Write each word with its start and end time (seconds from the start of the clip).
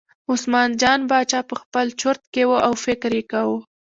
عثمان 0.31 0.69
جان 0.81 0.99
باچا 1.09 1.39
په 1.49 1.55
خپل 1.61 1.85
چورت 2.01 2.21
کې 2.33 2.43
و 2.47 2.51
او 2.65 2.73
یې 2.77 2.81
فکر 2.85 3.11
کاوه. 3.31 3.59